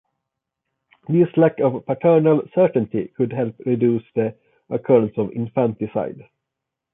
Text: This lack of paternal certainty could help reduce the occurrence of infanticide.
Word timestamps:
This 1.09 1.27
lack 1.37 1.59
of 1.59 1.85
paternal 1.85 2.41
certainty 2.55 3.09
could 3.15 3.31
help 3.31 3.53
reduce 3.67 4.01
the 4.15 4.35
occurrence 4.67 5.15
of 5.15 5.31
infanticide. 5.31 6.27